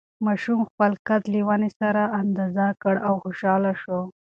ماشوم 0.25 0.59
خپل 0.69 0.91
قد 1.07 1.23
له 1.33 1.39
ونې 1.47 1.69
سره 1.79 2.03
اندازه 2.21 2.65
کړ 2.81 2.95
او 3.07 3.13
خوشحاله 3.23 3.71
شو. 3.81 3.99